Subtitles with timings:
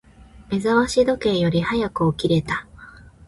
[0.49, 2.65] 目覚まし時計より早く起きれた。